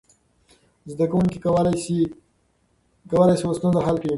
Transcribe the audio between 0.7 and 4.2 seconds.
زده کوونکي کولی شول ستونزه حل کړي.